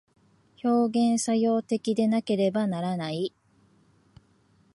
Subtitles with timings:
[0.63, 3.35] 表現作用的でなければならない。